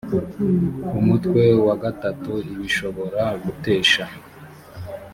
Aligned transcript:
umutwe 0.99 1.43
wa 1.65 1.75
gatatu 1.83 2.31
ibishobora 2.51 3.23
gutesha 3.43 4.03